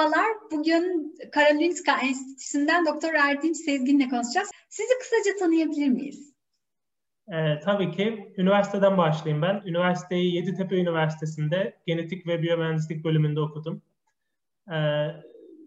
Merhabalar, 0.00 0.26
bugün 0.50 1.14
Karolinska 1.32 2.00
Enstitüsü'nden 2.00 2.86
Doktor 2.86 3.14
Erdinç 3.14 3.56
Sezgin'le 3.56 4.08
konuşacağız. 4.10 4.50
Sizi 4.68 4.98
kısaca 4.98 5.38
tanıyabilir 5.38 5.88
miyiz? 5.88 6.34
Ee, 7.32 7.60
tabii 7.64 7.90
ki. 7.90 8.34
Üniversiteden 8.36 8.96
başlayayım 8.96 9.42
ben. 9.42 9.62
Üniversiteyi 9.66 10.34
Yeditepe 10.34 10.76
Üniversitesi'nde 10.76 11.76
genetik 11.86 12.26
ve 12.26 12.42
biyomühendislik 12.42 13.04
bölümünde 13.04 13.40
okudum. 13.40 13.82
Ee, 14.72 15.06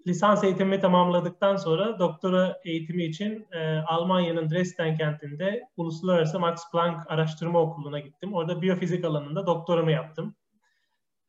lisans 0.07 0.43
eğitimimi 0.43 0.79
tamamladıktan 0.79 1.55
sonra 1.55 1.99
doktora 1.99 2.59
eğitimi 2.65 3.03
için 3.03 3.47
e, 3.51 3.77
Almanya'nın 3.77 4.49
Dresden 4.49 4.97
kentinde 4.97 5.63
Uluslararası 5.77 6.39
Max 6.39 6.71
Planck 6.71 7.11
Araştırma 7.11 7.61
Okulu'na 7.61 7.99
gittim. 7.99 8.33
Orada 8.33 8.61
biyofizik 8.61 9.05
alanında 9.05 9.47
doktoramı 9.47 9.91
yaptım. 9.91 10.35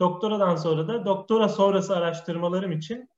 Doktoradan 0.01 0.57
sonra 0.57 0.89
da 0.89 1.05
doktora 1.05 1.49
sonrası 1.49 1.97
araştırmalarım 1.97 2.73
için 2.73 3.09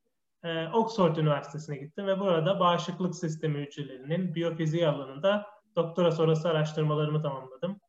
e, 0.45 0.69
Oxford 0.69 1.17
Üniversitesi'ne 1.17 1.77
gittim 1.77 2.07
ve 2.07 2.21
burada 2.21 2.61
bağışıklık 2.61 3.15
sistemi 3.15 3.59
hücrelerinin 3.59 4.35
biyofiziği 4.35 4.89
alanında 4.89 5.47
doktora 5.77 6.13
sonrası 6.13 6.49
araştırmalarımı 6.49 7.23
tamamladım. 7.23 7.81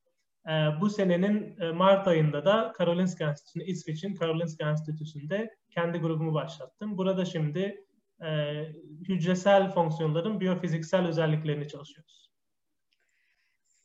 E, 0.47 0.51
bu 0.81 0.89
senenin 0.89 1.59
e, 1.59 1.71
Mart 1.71 2.07
ayında 2.07 2.45
da 2.45 2.71
Karolinska 2.71 3.25
Enstitüsü'nde, 3.25 3.65
İsveç'in 3.65 4.15
Karolinska 4.15 4.69
Enstitüsü'nde 4.69 5.55
kendi 5.69 5.97
grubumu 5.97 6.33
başlattım. 6.33 6.97
Burada 6.97 7.25
şimdi 7.25 7.85
e, 8.21 8.27
hücresel 9.07 9.71
fonksiyonların 9.71 10.39
biyofiziksel 10.39 11.07
özelliklerini 11.07 11.67
çalışıyoruz. 11.67 12.31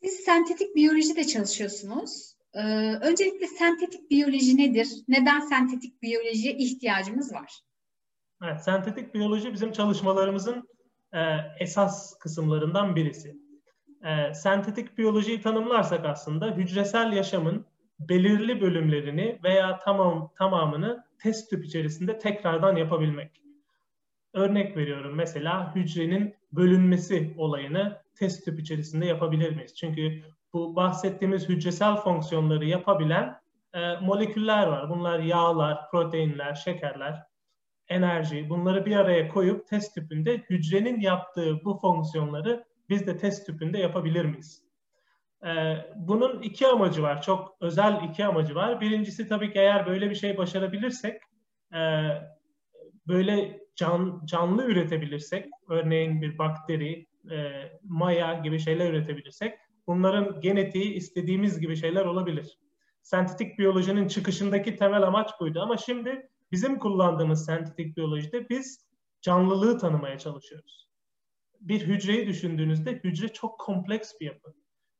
Siz 0.01 0.13
sentetik 0.13 0.75
biyolojide 0.75 1.23
çalışıyorsunuz. 1.23 2.35
Ee, 2.53 2.59
öncelikle 3.01 3.47
sentetik 3.47 4.11
biyoloji 4.11 4.57
nedir? 4.57 4.87
Neden 5.07 5.39
sentetik 5.39 6.01
biyolojiye 6.01 6.53
ihtiyacımız 6.53 7.33
var? 7.33 7.51
Evet, 8.43 8.63
sentetik 8.63 9.13
biyoloji 9.13 9.53
bizim 9.53 9.71
çalışmalarımızın 9.71 10.69
e, 11.13 11.19
esas 11.59 12.19
kısımlarından 12.19 12.95
birisi. 12.95 13.35
E, 14.03 14.33
sentetik 14.33 14.97
biyolojiyi 14.97 15.41
tanımlarsak 15.41 16.05
aslında 16.05 16.51
hücresel 16.51 17.13
yaşamın 17.13 17.65
belirli 17.99 18.61
bölümlerini 18.61 19.39
veya 19.43 19.79
tamam 19.79 20.31
tamamını 20.37 21.03
test 21.19 21.49
tüp 21.49 21.65
içerisinde 21.65 22.17
tekrardan 22.17 22.75
yapabilmek. 22.75 23.41
Örnek 24.33 24.77
veriyorum 24.77 25.15
mesela 25.15 25.75
hücrenin 25.75 26.35
bölünmesi 26.51 27.33
olayını 27.37 28.01
test 28.15 28.45
tüp 28.45 28.59
içerisinde 28.59 29.05
yapabilir 29.05 29.55
miyiz? 29.55 29.75
Çünkü 29.75 30.21
bu 30.53 30.75
bahsettiğimiz 30.75 31.49
hücresel 31.49 31.95
fonksiyonları 31.95 32.65
yapabilen 32.65 33.35
e, 33.73 33.95
moleküller 33.95 34.67
var. 34.67 34.89
Bunlar 34.89 35.19
yağlar, 35.19 35.89
proteinler, 35.91 36.55
şekerler, 36.55 37.23
enerji. 37.87 38.49
Bunları 38.49 38.85
bir 38.85 38.95
araya 38.95 39.27
koyup 39.29 39.67
test 39.67 39.95
tüpünde 39.95 40.37
hücrenin 40.37 40.99
yaptığı 40.99 41.65
bu 41.65 41.77
fonksiyonları 41.77 42.65
biz 42.89 43.07
de 43.07 43.17
test 43.17 43.45
tüpünde 43.45 43.77
yapabilir 43.77 44.25
miyiz? 44.25 44.63
E, 45.45 45.75
bunun 45.95 46.41
iki 46.41 46.67
amacı 46.67 47.01
var. 47.01 47.21
Çok 47.21 47.57
özel 47.61 48.03
iki 48.09 48.25
amacı 48.25 48.55
var. 48.55 48.81
Birincisi 48.81 49.27
tabii 49.27 49.53
ki 49.53 49.59
eğer 49.59 49.85
böyle 49.85 50.09
bir 50.09 50.15
şey 50.15 50.37
başarabilirsek 50.37 51.21
e, 51.73 52.09
böyle 53.07 53.59
can, 53.75 54.21
canlı 54.25 54.65
üretebilirsek, 54.65 55.45
örneğin 55.69 56.21
bir 56.21 56.37
bakteri, 56.37 57.07
e, 57.31 57.51
maya 57.83 58.33
gibi 58.33 58.59
şeyler 58.59 58.89
üretebilirsek 58.89 59.59
bunların 59.87 60.41
genetiği 60.41 60.93
istediğimiz 60.93 61.59
gibi 61.59 61.75
şeyler 61.75 62.05
olabilir. 62.05 62.57
Sentetik 63.01 63.59
biyolojinin 63.59 64.07
çıkışındaki 64.07 64.75
temel 64.75 65.03
amaç 65.03 65.29
buydu 65.39 65.61
ama 65.61 65.77
şimdi 65.77 66.29
bizim 66.51 66.79
kullandığımız 66.79 67.45
sentetik 67.45 67.97
biyolojide 67.97 68.49
biz 68.49 68.85
canlılığı 69.21 69.77
tanımaya 69.79 70.17
çalışıyoruz. 70.17 70.89
Bir 71.61 71.87
hücreyi 71.87 72.27
düşündüğünüzde 72.27 72.91
hücre 72.91 73.27
çok 73.27 73.59
kompleks 73.59 74.11
bir 74.21 74.25
yapı. 74.25 74.53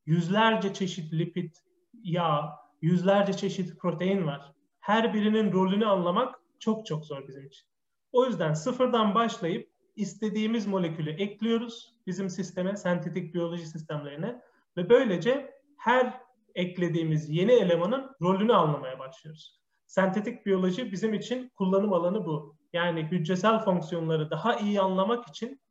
Yüzlerce 0.05 0.73
çeşit 0.73 1.13
lipid, 1.13 1.55
yağ, 2.03 2.49
yüzlerce 2.81 3.33
çeşit 3.33 3.79
protein 3.79 4.27
var. 4.27 4.53
Her 4.79 5.13
birinin 5.13 5.51
rolünü 5.51 5.85
anlamak 5.85 6.35
çok 6.59 6.85
çok 6.85 7.05
zor 7.05 7.27
bizim 7.27 7.45
için. 7.45 7.67
O 8.11 8.25
yüzden 8.25 8.53
sıfırdan 8.53 9.15
başlayıp 9.15 9.69
istediğimiz 9.95 10.67
molekülü 10.67 11.09
ekliyoruz 11.09 11.95
bizim 12.07 12.29
sisteme, 12.29 12.77
sentetik 12.77 13.33
biyoloji 13.33 13.67
sistemlerine 13.67 14.41
ve 14.77 14.89
böylece 14.89 15.53
her 15.77 16.21
eklediğimiz 16.55 17.29
yeni 17.29 17.51
elemanın 17.51 18.15
rolünü 18.21 18.53
anlamaya 18.53 18.99
başlıyoruz. 18.99 19.61
Sentetik 19.87 20.45
biyoloji 20.45 20.91
bizim 20.91 21.13
için 21.13 21.49
kullanım 21.49 21.93
alanı 21.93 22.25
bu. 22.25 22.57
Yani 22.73 23.03
hücresel 23.03 23.59
fonksiyonları 23.59 24.31
daha 24.31 24.55
iyi 24.55 24.81
anlamak 24.81 25.27
için 25.27 25.61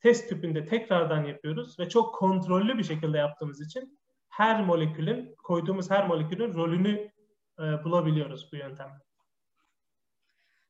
test 0.00 0.28
tüpünde 0.28 0.66
tekrardan 0.66 1.24
yapıyoruz 1.24 1.78
ve 1.78 1.88
çok 1.88 2.14
kontrollü 2.14 2.78
bir 2.78 2.84
şekilde 2.84 3.18
yaptığımız 3.18 3.60
için 3.60 3.98
her 4.28 4.64
molekülün, 4.64 5.34
koyduğumuz 5.42 5.90
her 5.90 6.06
molekülün 6.06 6.54
rolünü 6.54 7.12
e, 7.58 7.84
bulabiliyoruz 7.84 8.48
bu 8.52 8.56
yöntemle. 8.56 9.02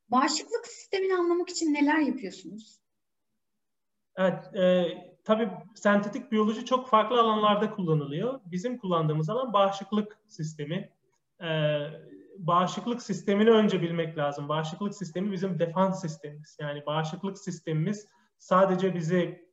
Bağışıklık 0.08 0.66
sistemini 0.66 1.14
anlamak 1.14 1.48
için 1.48 1.74
neler 1.74 1.98
yapıyorsunuz? 1.98 2.80
Evet, 4.16 4.56
e, 4.56 4.86
tabii 5.24 5.48
sentetik 5.74 6.32
biyoloji 6.32 6.64
çok 6.64 6.88
farklı 6.88 7.20
alanlarda 7.20 7.70
kullanılıyor. 7.70 8.40
Bizim 8.46 8.78
kullandığımız 8.78 9.30
alan 9.30 9.52
bağışıklık 9.52 10.18
sistemi. 10.28 10.90
Ee, 11.42 11.86
bağışıklık 12.38 13.02
sistemini 13.02 13.50
önce 13.50 13.82
bilmek 13.82 14.18
lazım. 14.18 14.48
Bağışıklık 14.48 14.94
sistemi 14.94 15.32
bizim 15.32 15.58
defans 15.58 16.00
sistemimiz. 16.00 16.56
Yani 16.60 16.86
bağışıklık 16.86 17.38
sistemimiz 17.38 18.08
sadece 18.38 18.94
bizi 18.94 19.48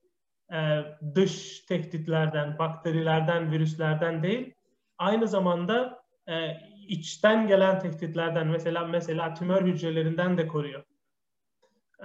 e, 0.51 0.83
dış 1.15 1.59
tehditlerden, 1.59 2.59
bakterilerden, 2.59 3.51
virüslerden 3.51 4.23
değil, 4.23 4.53
aynı 4.97 5.27
zamanda 5.27 6.03
e, 6.27 6.51
içten 6.87 7.47
gelen 7.47 7.79
tehditlerden, 7.79 8.47
mesela 8.47 8.85
mesela 8.85 9.33
tümör 9.33 9.61
hücrelerinden 9.61 10.37
de 10.37 10.47
koruyor. 10.47 10.83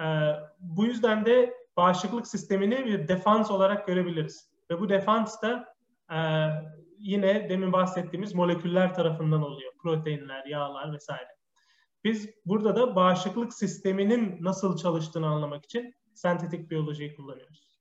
E, 0.00 0.06
bu 0.58 0.84
yüzden 0.86 1.26
de 1.26 1.54
bağışıklık 1.76 2.26
sistemini 2.26 2.84
bir 2.84 3.08
defans 3.08 3.50
olarak 3.50 3.86
görebiliriz. 3.86 4.48
Ve 4.70 4.80
bu 4.80 4.88
defans 4.88 5.42
da 5.42 5.74
e, 6.10 6.18
yine 6.98 7.48
demin 7.48 7.72
bahsettiğimiz 7.72 8.34
moleküller 8.34 8.94
tarafından 8.94 9.42
oluyor. 9.42 9.72
Proteinler, 9.82 10.44
yağlar 10.46 10.92
vesaire. 10.92 11.28
Biz 12.04 12.30
burada 12.46 12.76
da 12.76 12.96
bağışıklık 12.96 13.54
sisteminin 13.54 14.36
nasıl 14.40 14.76
çalıştığını 14.76 15.26
anlamak 15.26 15.64
için 15.64 15.94
sentetik 16.14 16.70
biyolojiyi 16.70 17.16
kullanıyoruz. 17.16 17.78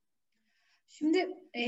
Şimdi 0.88 1.18
e, 1.58 1.64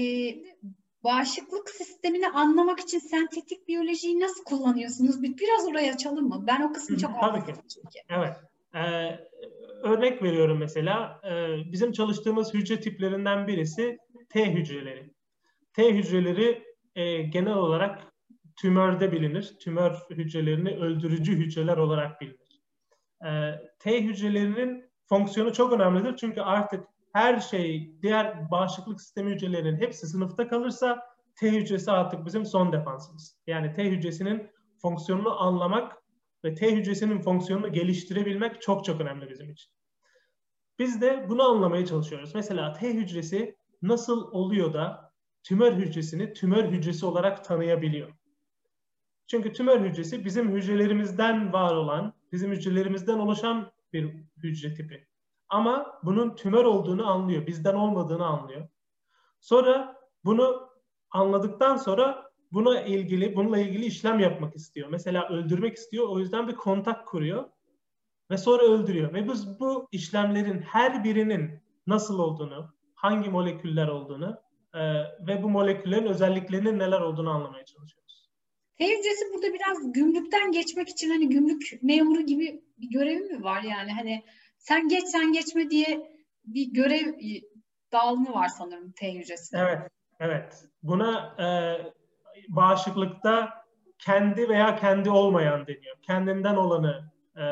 bağışıklık 1.04 1.70
sistemini 1.70 2.28
anlamak 2.28 2.80
için 2.80 2.98
sentetik 2.98 3.68
biyolojiyi 3.68 4.20
nasıl 4.20 4.44
kullanıyorsunuz? 4.44 5.22
Biraz 5.22 5.68
oraya 5.68 5.92
açalım 5.92 6.28
mı? 6.28 6.44
Ben 6.46 6.62
o 6.62 6.72
kısmı 6.72 6.98
çok 6.98 7.20
Tabii 7.20 7.46
ki. 7.46 7.54
Çünkü. 7.74 7.98
Evet. 8.08 8.36
Ee, 8.74 9.28
örnek 9.82 10.22
veriyorum 10.22 10.58
mesela 10.58 11.20
e, 11.24 11.56
bizim 11.72 11.92
çalıştığımız 11.92 12.54
hücre 12.54 12.80
tiplerinden 12.80 13.46
birisi 13.46 13.98
T 14.28 14.54
hücreleri. 14.54 15.10
T 15.72 15.94
hücreleri 15.94 16.64
e, 16.94 17.22
genel 17.22 17.54
olarak 17.54 18.12
tümörde 18.56 19.12
bilinir. 19.12 19.56
Tümör 19.60 19.92
hücrelerini 20.10 20.70
öldürücü 20.76 21.32
hücreler 21.32 21.76
olarak 21.76 22.20
bilinir. 22.20 22.62
E, 23.26 23.52
T 23.78 24.02
hücrelerinin 24.02 24.90
fonksiyonu 25.08 25.52
çok 25.52 25.72
önemlidir 25.72 26.16
çünkü 26.16 26.40
artık 26.40 26.84
her 27.12 27.40
şey 27.40 27.92
diğer 28.02 28.50
bağışıklık 28.50 29.00
sistemi 29.00 29.30
hücrelerinin 29.30 29.80
hepsi 29.80 30.06
sınıfta 30.06 30.48
kalırsa 30.48 31.00
T 31.36 31.50
hücresi 31.50 31.90
artık 31.90 32.26
bizim 32.26 32.46
son 32.46 32.72
defansımız. 32.72 33.36
Yani 33.46 33.72
T 33.72 33.84
hücresinin 33.84 34.50
fonksiyonunu 34.82 35.40
anlamak 35.42 36.05
ve 36.46 36.54
T 36.54 36.76
hücresinin 36.76 37.20
fonksiyonunu 37.20 37.72
geliştirebilmek 37.72 38.62
çok 38.62 38.84
çok 38.84 39.00
önemli 39.00 39.30
bizim 39.30 39.50
için. 39.50 39.72
Biz 40.78 41.00
de 41.00 41.26
bunu 41.28 41.42
anlamaya 41.42 41.86
çalışıyoruz. 41.86 42.34
Mesela 42.34 42.72
T 42.72 42.94
hücresi 42.94 43.56
nasıl 43.82 44.32
oluyor 44.32 44.72
da 44.72 45.12
tümör 45.42 45.72
hücresini 45.72 46.32
tümör 46.32 46.64
hücresi 46.64 47.06
olarak 47.06 47.44
tanıyabiliyor? 47.44 48.12
Çünkü 49.26 49.52
tümör 49.52 49.80
hücresi 49.80 50.24
bizim 50.24 50.56
hücrelerimizden 50.56 51.52
var 51.52 51.74
olan, 51.74 52.14
bizim 52.32 52.52
hücrelerimizden 52.52 53.18
oluşan 53.18 53.72
bir 53.92 54.14
hücre 54.42 54.74
tipi. 54.74 55.08
Ama 55.48 56.00
bunun 56.02 56.36
tümör 56.36 56.64
olduğunu 56.64 57.10
anlıyor, 57.10 57.46
bizden 57.46 57.74
olmadığını 57.74 58.26
anlıyor. 58.26 58.68
Sonra 59.40 59.96
bunu 60.24 60.70
anladıktan 61.10 61.76
sonra 61.76 62.30
buna 62.56 62.82
ilgili, 62.82 63.36
bununla 63.36 63.58
ilgili 63.58 63.86
işlem 63.86 64.18
yapmak 64.18 64.56
istiyor. 64.56 64.88
Mesela 64.88 65.28
öldürmek 65.28 65.76
istiyor, 65.76 66.08
o 66.08 66.18
yüzden 66.18 66.48
bir 66.48 66.54
kontak 66.54 67.06
kuruyor 67.06 67.50
ve 68.30 68.36
sonra 68.36 68.62
öldürüyor. 68.62 69.14
Ve 69.14 69.28
biz 69.28 69.60
bu 69.60 69.88
işlemlerin 69.92 70.60
her 70.60 71.04
birinin 71.04 71.50
nasıl 71.86 72.18
olduğunu, 72.18 72.74
hangi 72.94 73.30
moleküller 73.30 73.88
olduğunu 73.88 74.40
e, 74.74 74.80
ve 75.26 75.42
bu 75.42 75.48
moleküllerin 75.48 76.06
özelliklerinin 76.06 76.78
neler 76.78 77.00
olduğunu 77.00 77.30
anlamaya 77.30 77.64
çalışıyoruz. 77.64 78.30
T 78.78 78.84
hücresi 78.84 79.24
burada 79.34 79.54
biraz 79.54 79.92
gümrükten 79.92 80.52
geçmek 80.52 80.88
için 80.88 81.10
hani 81.10 81.28
gümrük 81.28 81.78
memuru 81.82 82.26
gibi 82.26 82.64
bir 82.78 82.90
görevi 82.90 83.20
mi 83.20 83.44
var 83.44 83.62
yani 83.62 83.92
hani 83.92 84.24
sen 84.58 84.88
geç 84.88 85.04
sen 85.04 85.32
geçme 85.32 85.70
diye 85.70 86.10
bir 86.44 86.72
görev 86.72 87.14
dağılımı 87.92 88.32
var 88.32 88.48
sanırım 88.48 88.92
T 88.92 89.14
hücresinde. 89.14 89.60
Evet, 89.60 89.90
evet. 90.20 90.64
Buna 90.82 91.34
e, 91.38 91.46
bağışıklıkta 92.48 93.66
kendi 93.98 94.48
veya 94.48 94.76
kendi 94.76 95.10
olmayan 95.10 95.66
deniyor. 95.66 95.96
Kendinden 96.02 96.56
olanı 96.56 97.12
e, 97.36 97.42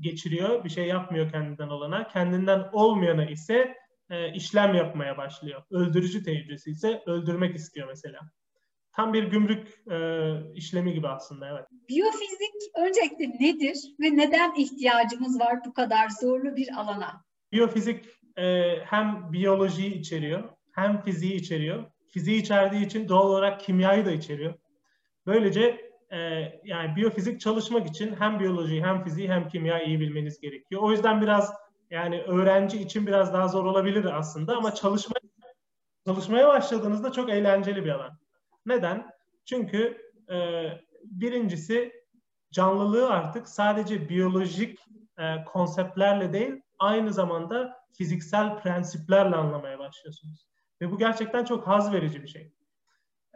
geçiriyor, 0.00 0.64
bir 0.64 0.70
şey 0.70 0.86
yapmıyor 0.86 1.30
kendinden 1.30 1.68
olana. 1.68 2.08
Kendinden 2.08 2.68
olmayanı 2.72 3.30
ise 3.30 3.74
e, 4.10 4.32
işlem 4.32 4.74
yapmaya 4.74 5.16
başlıyor. 5.16 5.62
Öldürücü 5.70 6.22
T 6.22 6.34
hücresi 6.34 6.70
ise 6.70 7.02
öldürmek 7.06 7.56
istiyor 7.56 7.88
mesela. 7.88 8.20
Tam 8.92 9.12
bir 9.12 9.24
gümrük 9.24 9.90
e, 9.90 9.98
işlemi 10.54 10.92
gibi 10.92 11.08
aslında 11.08 11.48
evet. 11.48 11.64
Biyofizik 11.88 12.54
öncelikle 12.76 13.46
nedir 13.46 13.78
ve 14.00 14.16
neden 14.16 14.54
ihtiyacımız 14.54 15.40
var 15.40 15.58
bu 15.66 15.72
kadar 15.72 16.08
zorlu 16.20 16.56
bir 16.56 16.68
alana? 16.76 17.24
Biyofizik 17.52 18.04
e, 18.36 18.76
hem 18.84 19.32
biyolojiyi 19.32 19.94
içeriyor 19.94 20.48
hem 20.72 21.02
fiziği 21.02 21.34
içeriyor. 21.34 21.84
Fiziği 22.10 22.40
içerdiği 22.40 22.86
için 22.86 23.08
doğal 23.08 23.28
olarak 23.28 23.60
kimyayı 23.60 24.06
da 24.06 24.10
içeriyor. 24.10 24.54
Böylece 25.26 25.90
e, 26.10 26.18
yani 26.64 26.96
biyofizik 26.96 27.40
çalışmak 27.40 27.86
için 27.88 28.16
hem 28.18 28.40
biyolojiyi 28.40 28.84
hem 28.84 29.04
fiziği 29.04 29.30
hem 29.30 29.48
kimya 29.48 29.82
iyi 29.82 30.00
bilmeniz 30.00 30.40
gerekiyor. 30.40 30.82
O 30.82 30.90
yüzden 30.90 31.20
biraz 31.22 31.54
yani 31.90 32.22
öğrenci 32.22 32.82
için 32.82 33.06
biraz 33.06 33.32
daha 33.32 33.48
zor 33.48 33.64
olabilir 33.64 34.04
aslında 34.04 34.56
ama 34.56 34.74
çalışma 34.74 35.14
çalışmaya 36.06 36.48
başladığınızda 36.48 37.12
çok 37.12 37.30
eğlenceli 37.30 37.84
bir 37.84 37.90
alan. 37.90 38.18
Neden? 38.66 39.10
Çünkü 39.44 39.98
e, 40.30 40.68
birincisi 41.04 41.92
canlılığı 42.52 43.10
artık 43.10 43.48
sadece 43.48 44.08
biyolojik 44.08 44.78
e, 45.18 45.44
konseptlerle 45.44 46.32
değil 46.32 46.62
aynı 46.78 47.12
zamanda 47.12 47.76
fiziksel 47.92 48.58
prensiplerle 48.58 49.36
anlamaya 49.36 49.78
başlıyorsunuz. 49.78 50.48
Ve 50.80 50.90
bu 50.90 50.98
gerçekten 50.98 51.44
çok 51.44 51.66
haz 51.66 51.92
verici 51.92 52.22
bir 52.22 52.28
şey. 52.28 52.52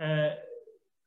Ee, 0.01 0.29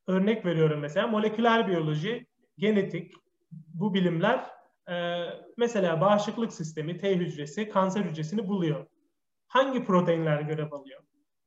örnek 0.06 0.46
veriyorum 0.46 0.80
mesela 0.80 1.06
moleküler 1.06 1.68
biyoloji, 1.68 2.26
genetik, 2.58 3.12
bu 3.50 3.94
bilimler 3.94 4.50
e, 4.88 5.24
mesela 5.56 6.00
bağışıklık 6.00 6.52
sistemi, 6.52 6.98
T 6.98 7.16
hücresi, 7.16 7.68
kanser 7.68 8.00
hücresini 8.00 8.48
buluyor. 8.48 8.86
Hangi 9.48 9.84
proteinler 9.84 10.40
görev 10.40 10.72
alıyor? 10.72 11.02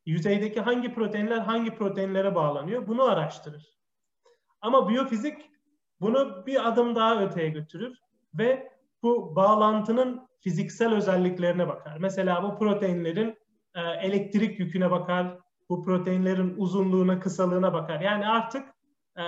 Yüzeydeki 0.06 0.62
hangi 0.62 0.94
proteinler 0.94 1.38
hangi 1.38 1.76
proteinlere 1.76 2.36
bağlanıyor? 2.36 2.88
Bunu 2.88 3.04
araştırır. 3.04 3.80
Ama 4.62 4.90
biyofizik 4.90 5.50
bunu 6.02 6.46
bir 6.46 6.68
adım 6.68 6.96
daha 6.96 7.24
öteye 7.24 7.50
götürür 7.50 7.98
ve 8.34 8.72
bu 9.04 9.36
bağlantının 9.36 10.30
fiziksel 10.40 10.94
özelliklerine 10.94 11.68
bakar. 11.68 11.98
Mesela 11.98 12.44
bu 12.44 12.60
proteinlerin 12.60 13.39
e, 13.76 13.82
elektrik 13.82 14.60
yüküne 14.60 14.92
bakar, 14.92 15.38
bu 15.70 15.84
proteinlerin 15.84 16.54
uzunluğuna, 16.58 17.20
kısalığına 17.20 17.74
bakar. 17.74 18.02
Yani 18.02 18.28
artık 18.28 18.70
e, 19.18 19.24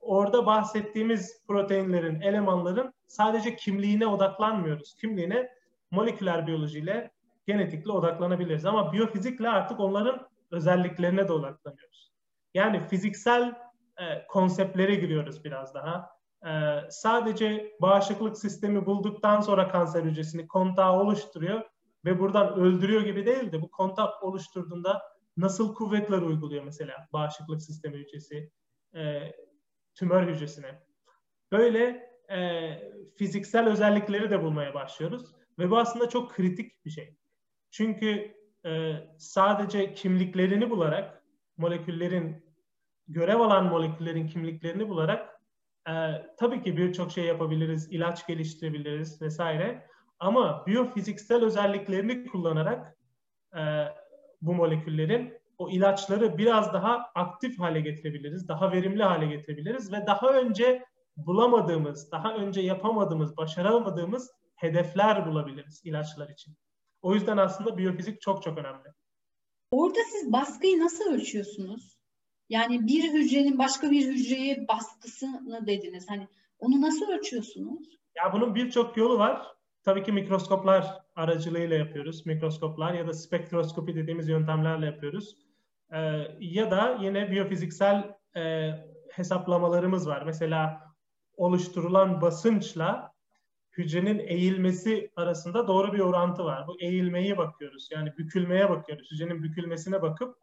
orada 0.00 0.46
bahsettiğimiz 0.46 1.46
proteinlerin, 1.46 2.20
elemanların 2.20 2.94
sadece 3.06 3.56
kimliğine 3.56 4.06
odaklanmıyoruz. 4.06 4.94
Kimliğine 4.94 5.50
moleküler 5.90 6.46
biyolojiyle, 6.46 7.10
genetikle 7.46 7.92
odaklanabiliriz. 7.92 8.66
Ama 8.66 8.92
biyofizikle 8.92 9.48
artık 9.48 9.80
onların 9.80 10.28
özelliklerine 10.50 11.28
de 11.28 11.32
odaklanıyoruz. 11.32 12.12
Yani 12.54 12.88
fiziksel 12.88 13.54
e, 13.98 14.26
konseptlere 14.26 14.94
giriyoruz 14.94 15.44
biraz 15.44 15.74
daha. 15.74 16.10
E, 16.46 16.50
sadece 16.90 17.72
bağışıklık 17.80 18.38
sistemi 18.38 18.86
bulduktan 18.86 19.40
sonra 19.40 19.68
kanser 19.68 20.02
hücresini 20.02 20.48
kontağı 20.48 20.92
oluşturuyor 20.92 21.62
ve 22.04 22.18
buradan 22.18 22.54
öldürüyor 22.54 23.02
gibi 23.02 23.26
değil 23.26 23.52
de 23.52 23.62
bu 23.62 23.70
kontak 23.70 24.22
oluşturduğunda 24.22 25.02
nasıl 25.36 25.74
kuvvetler 25.74 26.22
uyguluyor 26.22 26.64
mesela 26.64 27.08
bağışıklık 27.12 27.62
sistemi 27.62 27.98
hücresi 27.98 28.50
e, 28.94 29.32
tümör 29.94 30.28
hücresine. 30.28 30.82
Böyle 31.52 32.10
e, 32.30 32.70
fiziksel 33.16 33.68
özellikleri 33.68 34.30
de 34.30 34.42
bulmaya 34.42 34.74
başlıyoruz 34.74 35.34
ve 35.58 35.70
bu 35.70 35.78
aslında 35.78 36.08
çok 36.08 36.32
kritik 36.32 36.84
bir 36.84 36.90
şey. 36.90 37.16
Çünkü 37.70 38.34
e, 38.66 38.94
sadece 39.18 39.94
kimliklerini 39.94 40.70
bularak 40.70 41.24
moleküllerin 41.56 42.44
görev 43.08 43.40
alan 43.40 43.64
moleküllerin 43.64 44.26
kimliklerini 44.26 44.88
bularak 44.88 45.40
e, 45.88 45.92
tabii 46.38 46.62
ki 46.62 46.76
birçok 46.76 47.12
şey 47.12 47.24
yapabiliriz, 47.24 47.92
ilaç 47.92 48.26
geliştirebiliriz 48.26 49.22
vesaire. 49.22 49.86
Ama 50.18 50.66
biyofiziksel 50.66 51.44
özelliklerini 51.44 52.26
kullanarak 52.26 52.98
e, 53.56 53.60
bu 54.42 54.54
moleküllerin 54.54 55.34
o 55.58 55.70
ilaçları 55.70 56.38
biraz 56.38 56.72
daha 56.72 57.10
aktif 57.14 57.60
hale 57.60 57.80
getirebiliriz, 57.80 58.48
daha 58.48 58.72
verimli 58.72 59.02
hale 59.02 59.26
getirebiliriz 59.26 59.92
ve 59.92 60.06
daha 60.06 60.28
önce 60.28 60.84
bulamadığımız, 61.16 62.12
daha 62.12 62.34
önce 62.34 62.60
yapamadığımız, 62.60 63.36
başaramadığımız 63.36 64.30
hedefler 64.56 65.26
bulabiliriz 65.26 65.80
ilaçlar 65.84 66.28
için. 66.28 66.54
O 67.02 67.14
yüzden 67.14 67.36
aslında 67.36 67.78
biyofizik 67.78 68.20
çok 68.20 68.42
çok 68.42 68.58
önemli. 68.58 68.88
Orada 69.70 69.98
siz 70.12 70.32
baskıyı 70.32 70.80
nasıl 70.80 71.12
ölçüyorsunuz? 71.14 71.98
Yani 72.48 72.86
bir 72.86 73.12
hücrenin 73.12 73.58
başka 73.58 73.90
bir 73.90 74.06
hücreye 74.06 74.68
baskısını 74.68 75.66
dediniz. 75.66 76.06
Hani 76.08 76.28
onu 76.58 76.80
nasıl 76.80 77.08
ölçüyorsunuz? 77.08 77.88
Ya 78.16 78.32
bunun 78.32 78.54
birçok 78.54 78.96
yolu 78.96 79.18
var. 79.18 79.46
Tabii 79.84 80.02
ki 80.02 80.12
mikroskoplar 80.12 81.02
aracılığıyla 81.16 81.76
yapıyoruz. 81.76 82.26
Mikroskoplar 82.26 82.94
ya 82.94 83.06
da 83.06 83.12
spektroskopi 83.12 83.94
dediğimiz 83.94 84.28
yöntemlerle 84.28 84.86
yapıyoruz. 84.86 85.36
Ee, 85.92 85.98
ya 86.40 86.70
da 86.70 86.98
yine 87.00 87.30
biyofiziksel 87.30 88.14
e, 88.36 88.70
hesaplamalarımız 89.12 90.08
var. 90.08 90.22
Mesela 90.26 90.80
oluşturulan 91.36 92.20
basınçla 92.20 93.12
hücrenin 93.72 94.18
eğilmesi 94.18 95.10
arasında 95.16 95.68
doğru 95.68 95.92
bir 95.92 96.00
orantı 96.00 96.44
var. 96.44 96.66
Bu 96.68 96.80
eğilmeyi 96.80 97.36
bakıyoruz. 97.36 97.88
Yani 97.92 98.12
bükülmeye 98.18 98.70
bakıyoruz. 98.70 99.10
Hücrenin 99.12 99.42
bükülmesine 99.42 100.02
bakıp 100.02 100.36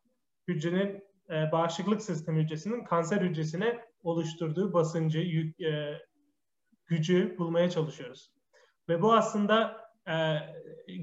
hücrenin 0.47 1.03
e, 1.29 1.51
bağışıklık 1.51 2.01
sistemi 2.01 2.43
hücresinin 2.43 2.83
kanser 2.83 3.21
hücresine 3.21 3.79
oluşturduğu 4.03 4.73
basıncı, 4.73 5.19
yük, 5.19 5.61
e, 5.61 6.01
gücü 6.85 7.35
bulmaya 7.37 7.69
çalışıyoruz. 7.69 8.31
Ve 8.89 9.01
bu 9.01 9.13
aslında 9.13 9.81
e, 10.07 10.37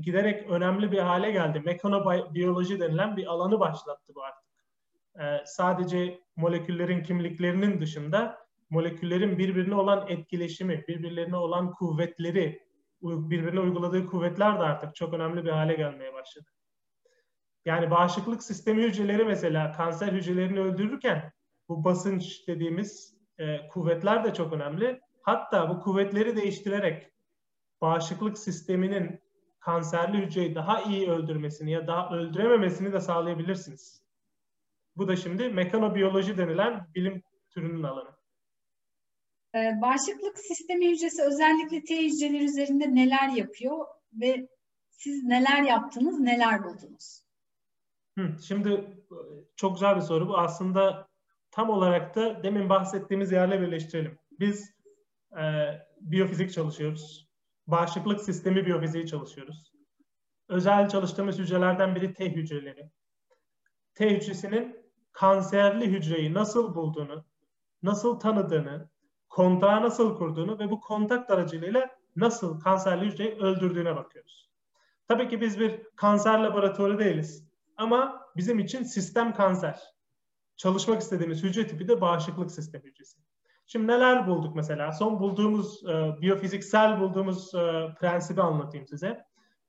giderek 0.00 0.50
önemli 0.50 0.92
bir 0.92 0.98
hale 0.98 1.30
geldi. 1.30 1.60
Mekanobiyoloji 1.60 2.80
denilen 2.80 3.16
bir 3.16 3.26
alanı 3.26 3.60
başlattı 3.60 4.12
bu 4.14 4.22
artık. 4.22 4.48
E, 5.20 5.46
sadece 5.46 6.20
moleküllerin 6.36 7.02
kimliklerinin 7.02 7.80
dışında 7.80 8.48
moleküllerin 8.70 9.38
birbirine 9.38 9.74
olan 9.74 10.08
etkileşimi, 10.08 10.84
birbirlerine 10.88 11.36
olan 11.36 11.72
kuvvetleri, 11.72 12.68
birbirine 13.02 13.60
uyguladığı 13.60 14.06
kuvvetler 14.06 14.54
de 14.54 14.62
artık 14.62 14.94
çok 14.94 15.14
önemli 15.14 15.44
bir 15.44 15.50
hale 15.50 15.74
gelmeye 15.74 16.12
başladı. 16.12 16.46
Yani 17.64 17.90
bağışıklık 17.90 18.42
sistemi 18.42 18.82
hücreleri 18.82 19.24
mesela 19.24 19.72
kanser 19.72 20.12
hücrelerini 20.12 20.60
öldürürken 20.60 21.32
bu 21.68 21.84
basınç 21.84 22.48
dediğimiz 22.48 23.18
e, 23.38 23.68
kuvvetler 23.68 24.24
de 24.24 24.34
çok 24.34 24.52
önemli. 24.52 25.00
Hatta 25.22 25.70
bu 25.70 25.80
kuvvetleri 25.80 26.36
değiştirerek 26.36 27.12
bağışıklık 27.80 28.38
sisteminin 28.38 29.20
kanserli 29.60 30.18
hücreyi 30.18 30.54
daha 30.54 30.82
iyi 30.82 31.10
öldürmesini 31.10 31.70
ya 31.70 31.86
daha 31.86 32.16
öldürememesini 32.16 32.92
de 32.92 33.00
sağlayabilirsiniz. 33.00 34.02
Bu 34.96 35.08
da 35.08 35.16
şimdi 35.16 35.48
mekanobiyoloji 35.48 36.38
denilen 36.38 36.86
bilim 36.94 37.22
türünün 37.50 37.82
alanı. 37.82 38.10
Ee, 39.54 39.72
bağışıklık 39.82 40.38
sistemi 40.38 40.90
hücresi 40.90 41.22
özellikle 41.22 41.84
T 41.84 42.04
hücreleri 42.04 42.44
üzerinde 42.44 42.94
neler 42.94 43.28
yapıyor 43.28 43.86
ve 44.12 44.48
siz 44.90 45.24
neler 45.24 45.62
yaptınız, 45.62 46.20
neler 46.20 46.64
buldunuz? 46.64 47.28
şimdi 48.46 48.84
çok 49.56 49.74
güzel 49.74 49.96
bir 49.96 50.00
soru 50.00 50.28
bu. 50.28 50.38
Aslında 50.38 51.08
tam 51.50 51.70
olarak 51.70 52.14
da 52.14 52.42
demin 52.42 52.68
bahsettiğimiz 52.68 53.32
yerle 53.32 53.60
birleştirelim. 53.60 54.18
Biz 54.40 54.74
e, 55.32 55.42
biyofizik 56.00 56.52
çalışıyoruz 56.52 57.27
bağışıklık 57.68 58.20
sistemi 58.20 58.66
biyofiziği 58.66 59.06
çalışıyoruz. 59.06 59.72
Özel 60.48 60.88
çalıştığımız 60.88 61.38
hücrelerden 61.38 61.94
biri 61.94 62.14
T 62.14 62.30
hücreleri. 62.30 62.90
T 63.94 64.16
hücresinin 64.16 64.76
kanserli 65.12 65.86
hücreyi 65.86 66.34
nasıl 66.34 66.74
bulduğunu, 66.74 67.24
nasıl 67.82 68.20
tanıdığını, 68.20 68.88
kontağı 69.28 69.82
nasıl 69.82 70.16
kurduğunu 70.16 70.58
ve 70.58 70.70
bu 70.70 70.80
kontak 70.80 71.30
aracılığıyla 71.30 71.90
nasıl 72.16 72.60
kanserli 72.60 73.06
hücreyi 73.06 73.34
öldürdüğüne 73.34 73.96
bakıyoruz. 73.96 74.50
Tabii 75.08 75.28
ki 75.28 75.40
biz 75.40 75.60
bir 75.60 75.82
kanser 75.96 76.38
laboratuvarı 76.38 76.98
değiliz. 76.98 77.48
Ama 77.76 78.26
bizim 78.36 78.58
için 78.58 78.82
sistem 78.82 79.34
kanser. 79.34 79.82
Çalışmak 80.56 81.02
istediğimiz 81.02 81.42
hücre 81.42 81.66
tipi 81.66 81.88
de 81.88 82.00
bağışıklık 82.00 82.50
sistemi 82.50 82.84
hücresi. 82.84 83.27
Şimdi 83.70 83.86
neler 83.86 84.26
bulduk 84.26 84.56
mesela? 84.56 84.92
Son 84.92 85.20
bulduğumuz, 85.20 85.84
e, 85.84 86.20
biyofiziksel 86.20 87.00
bulduğumuz 87.00 87.54
e, 87.54 87.94
prensibi 88.00 88.42
anlatayım 88.42 88.86
size. 88.86 89.24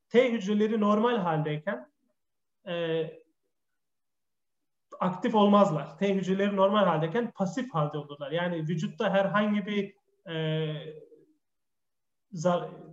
T 0.10 0.32
hücreleri 0.32 0.82
normal 0.82 1.18
haldeyken 1.18 1.92
e, 2.68 3.06
aktif 5.00 5.36
olmazlar. 5.36 5.98
T 5.98 6.16
hücreleri 6.16 6.56
normal 6.56 6.86
haldeyken 6.86 7.32
pasif 7.32 7.74
halde 7.74 7.98
olurlar. 7.98 8.32
Yani 8.32 8.56
vücutta 8.56 9.10
herhangi 9.10 9.66
bir 9.66 9.96
e, 10.32 10.76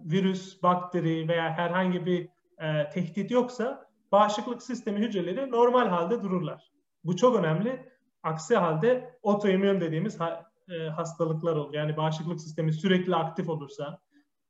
virüs, 0.05 0.63
bakteri 0.63 1.29
veya 1.29 1.51
herhangi 1.51 2.07
bir 2.07 2.29
e, 2.59 2.91
tehdit 2.91 3.31
yoksa 3.31 3.87
bağışıklık 4.13 4.63
sistemi 4.63 5.01
hücreleri 5.01 5.51
normal 5.51 5.89
halde 5.89 6.23
dururlar. 6.23 6.73
Bu 7.05 7.17
çok 7.17 7.37
önemli. 7.37 7.97
Aksi 8.23 8.57
halde 8.57 9.19
otoimmün 9.23 9.81
dediğimiz 9.81 10.21
e, 10.69 10.89
hastalıklar 10.89 11.57
olur. 11.57 11.75
Yani 11.75 11.97
bağışıklık 11.97 12.41
sistemi 12.41 12.73
sürekli 12.73 13.17
aktif 13.17 13.49
olursa, 13.49 13.99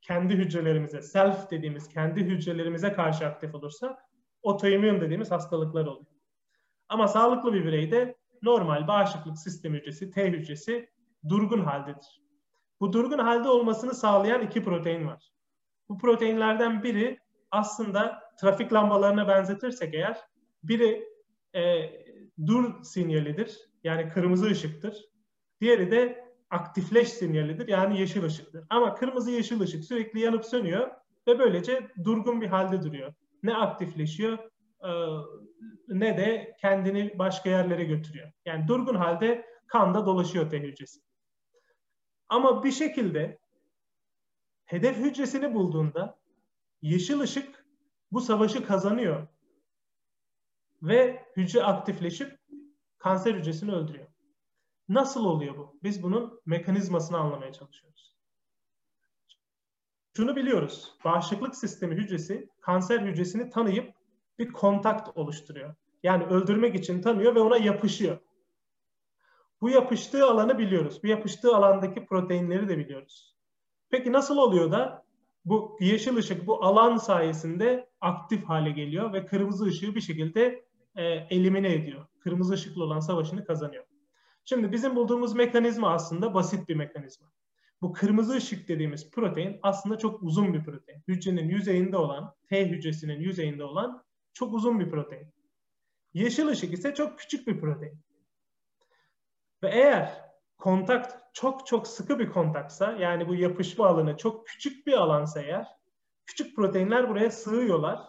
kendi 0.03 0.35
hücrelerimize, 0.35 1.03
self 1.03 1.51
dediğimiz 1.51 1.89
kendi 1.89 2.21
hücrelerimize 2.21 2.93
karşı 2.93 3.27
aktif 3.27 3.55
olursa 3.55 3.99
otoimmün 4.43 5.01
dediğimiz 5.01 5.31
hastalıklar 5.31 5.87
oluyor. 5.87 6.17
Ama 6.89 7.09
sağlıklı 7.09 7.53
bir 7.53 7.65
bireyde 7.65 8.17
normal 8.43 8.89
bağışıklık 8.89 9.39
sistemi 9.39 9.79
hücresi, 9.79 10.11
T 10.11 10.31
hücresi 10.31 10.91
durgun 11.29 11.61
haldedir. 11.61 12.23
Bu 12.81 12.93
durgun 12.93 13.19
halde 13.19 13.49
olmasını 13.49 13.95
sağlayan 13.95 14.43
iki 14.43 14.65
protein 14.65 15.07
var. 15.07 15.33
Bu 15.89 15.99
proteinlerden 15.99 16.83
biri 16.83 17.19
aslında 17.51 18.23
trafik 18.41 18.73
lambalarına 18.73 19.29
benzetirsek 19.29 19.95
eğer 19.95 20.21
biri 20.63 21.09
e, 21.55 21.91
dur 22.47 22.83
sinyalidir 22.83 23.59
yani 23.85 24.09
kırmızı 24.09 24.47
ışıktır. 24.47 25.16
Diğeri 25.61 25.91
de 25.91 26.27
aktifleş 26.51 27.09
sinyalidir 27.09 27.69
yani 27.69 28.01
yeşil 28.01 28.25
ışıktır. 28.25 28.65
Ama 28.71 28.95
kırmızı 28.95 29.31
yeşil 29.31 29.61
ışık 29.61 29.85
sürekli 29.85 30.21
yanıp 30.21 30.45
sönüyor 30.45 30.91
ve 31.29 31.39
böylece 31.39 31.89
durgun 32.05 32.41
bir 32.41 32.47
halde 32.47 32.83
duruyor. 32.83 33.15
Ne 33.43 33.55
aktifleşiyor 33.55 34.39
e, 34.83 34.91
ne 35.89 36.19
de 36.19 36.57
kendini 36.61 37.19
başka 37.19 37.51
yerlere 37.51 37.85
götürüyor. 37.85 38.33
Yani 38.45 38.69
durgun 38.69 38.95
halde 38.95 39.47
kanda 39.67 40.07
dolaşıyor 40.07 40.51
T 40.51 40.61
hücresi. 40.63 41.01
Ama 42.29 42.65
bir 42.65 42.73
şekilde 42.73 43.39
hedef 44.65 44.97
hücresini 44.97 45.55
bulduğunda 45.55 46.19
yeşil 46.83 47.21
ışık 47.21 47.67
bu 48.13 48.21
savaşı 48.21 48.67
kazanıyor 48.67 49.27
ve 50.83 51.25
hücre 51.37 51.63
aktifleşip 51.63 52.39
kanser 52.99 53.35
hücresini 53.35 53.73
öldürüyor. 53.73 54.07
Nasıl 54.89 55.25
oluyor 55.25 55.57
bu? 55.57 55.79
Biz 55.83 56.03
bunun 56.03 56.41
mekanizmasını 56.47 57.19
anlamaya 57.19 57.53
çalışıyoruz. 57.53 58.17
Şunu 60.17 60.37
biliyoruz. 60.37 60.95
Bağışıklık 61.05 61.57
sistemi 61.57 61.95
hücresi 61.95 62.49
kanser 62.61 63.01
hücresini 63.01 63.51
tanıyıp 63.51 63.95
bir 64.39 64.53
kontakt 64.53 65.19
oluşturuyor. 65.19 65.75
Yani 66.03 66.25
öldürmek 66.25 66.75
için 66.75 67.03
tanıyor 67.03 67.35
ve 67.35 67.41
ona 67.41 67.57
yapışıyor. 67.57 68.19
Bu 69.61 69.71
yapıştığı 69.71 70.27
alanı 70.27 70.59
biliyoruz. 70.59 71.01
Bu 71.03 71.07
yapıştığı 71.07 71.57
alandaki 71.57 72.07
proteinleri 72.07 72.69
de 72.69 72.79
biliyoruz. 72.79 73.37
Peki 73.91 74.13
nasıl 74.13 74.37
oluyor 74.37 74.73
da 74.73 75.05
bu 75.45 75.77
yeşil 75.81 76.17
ışık 76.17 76.47
bu 76.47 76.65
alan 76.65 76.97
sayesinde 76.97 77.89
aktif 78.01 78.45
hale 78.45 78.71
geliyor 78.71 79.13
ve 79.13 79.27
kırmızı 79.27 79.65
ışığı 79.65 79.95
bir 79.95 80.01
şekilde 80.01 80.65
e, 80.97 81.05
elimine 81.05 81.75
ediyor. 81.75 82.07
Kırmızı 82.21 82.55
ışıklı 82.55 82.85
olan 82.85 83.01
savaşını 83.01 83.45
kazanıyor. 83.45 83.85
Şimdi 84.49 84.73
bizim 84.73 84.97
bulduğumuz 84.97 85.35
mekanizma 85.35 85.91
aslında 85.91 86.35
basit 86.35 86.69
bir 86.69 86.75
mekanizma. 86.75 87.33
Bu 87.83 87.93
kırmızı 87.93 88.37
ışık 88.37 88.69
dediğimiz 88.69 89.11
protein 89.11 89.59
aslında 89.63 89.99
çok 89.99 90.23
uzun 90.23 90.55
bir 90.55 90.65
protein. 90.65 91.03
Hücrenin 91.09 91.49
yüzeyinde 91.49 91.97
olan, 91.97 92.35
T 92.49 92.69
hücresinin 92.69 93.21
yüzeyinde 93.21 93.65
olan 93.65 94.05
çok 94.33 94.55
uzun 94.55 94.81
bir 94.81 94.91
protein. 94.91 95.35
Yeşil 96.15 96.47
ışık 96.47 96.73
ise 96.73 96.95
çok 96.95 97.19
küçük 97.19 97.47
bir 97.47 97.61
protein. 97.61 98.01
Ve 99.63 99.69
eğer 99.69 100.21
kontakt 100.59 101.15
çok 101.35 101.67
çok 101.67 101.89
sıkı 101.89 102.19
bir 102.19 102.31
kontaksa 102.31 102.93
yani 102.93 103.29
bu 103.29 103.35
yapışma 103.35 103.87
alanı 103.87 104.17
çok 104.17 104.47
küçük 104.47 104.87
bir 104.87 104.93
alansa 104.93 105.43
eğer 105.43 105.67
küçük 106.27 106.57
proteinler 106.57 107.09
buraya 107.09 107.31
sığıyorlar. 107.31 108.01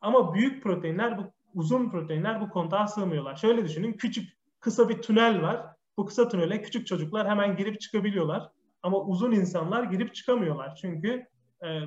Ama 0.00 0.34
büyük 0.34 0.62
proteinler 0.62 1.18
bu 1.18 1.22
uzun 1.54 1.90
proteinler 1.90 2.40
bu 2.40 2.48
kontağa 2.48 2.86
sığmıyorlar. 2.86 3.36
Şöyle 3.36 3.64
düşünün 3.64 3.92
küçük 3.92 4.35
kısa 4.60 4.88
bir 4.88 5.02
tünel 5.02 5.42
var. 5.42 5.66
Bu 5.96 6.06
kısa 6.06 6.28
tünele 6.28 6.62
küçük 6.62 6.86
çocuklar 6.86 7.28
hemen 7.28 7.56
girip 7.56 7.80
çıkabiliyorlar. 7.80 8.50
Ama 8.82 9.00
uzun 9.00 9.32
insanlar 9.32 9.84
girip 9.84 10.14
çıkamıyorlar. 10.14 10.76
Çünkü 10.76 11.26
e, 11.64 11.80